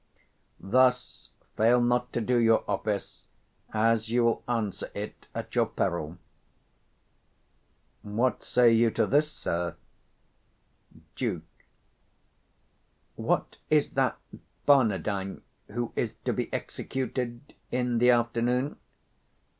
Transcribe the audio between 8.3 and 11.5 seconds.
say you to this, sir? 120 Duke.